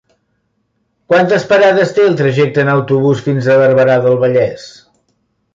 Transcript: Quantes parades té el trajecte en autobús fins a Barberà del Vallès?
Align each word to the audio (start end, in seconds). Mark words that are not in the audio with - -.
Quantes 1.13 1.45
parades 1.51 1.93
té 1.99 2.07
el 2.11 2.17
trajecte 2.23 2.65
en 2.65 2.73
autobús 2.79 3.21
fins 3.29 3.53
a 3.57 3.61
Barberà 3.63 4.03
del 4.07 4.21
Vallès? 4.25 4.69